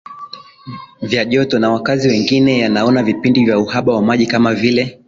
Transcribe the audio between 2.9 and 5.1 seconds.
vipindi vya uhaba wa maji kama vile